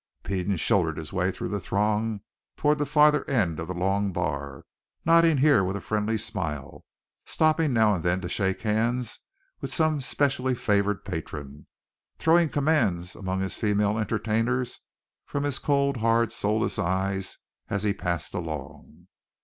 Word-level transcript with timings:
Peden 0.23 0.57
shouldered 0.57 0.97
his 0.97 1.13
way 1.13 1.29
through 1.29 1.49
the 1.49 1.59
throng 1.59 2.21
toward 2.57 2.79
the 2.79 2.87
farther 2.87 3.23
end 3.29 3.59
of 3.59 3.67
the 3.67 3.75
long 3.75 4.11
bar, 4.11 4.65
nodding 5.05 5.37
here 5.37 5.63
with 5.63 5.75
a 5.75 5.79
friendly 5.79 6.17
smile, 6.17 6.83
stopping 7.27 7.71
now 7.71 7.93
and 7.93 8.03
then 8.03 8.19
to 8.19 8.27
shake 8.27 8.61
hands 8.61 9.19
with 9.59 9.71
some 9.71 10.01
specially 10.01 10.55
favored 10.55 11.05
patron, 11.05 11.67
throwing 12.17 12.49
commands 12.49 13.13
among 13.15 13.41
his 13.41 13.53
female 13.53 13.99
entertainers 13.99 14.79
from 15.27 15.43
his 15.43 15.59
cold, 15.59 15.97
hard, 15.97 16.31
soulless 16.31 16.79
eyes 16.79 17.37
as 17.69 17.83
he 17.83 17.93
passed 17.93 18.33
along. 18.33 19.05